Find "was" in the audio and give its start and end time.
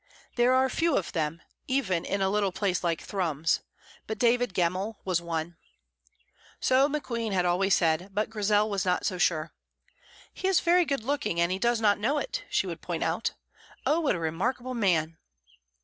5.05-5.21, 8.67-8.83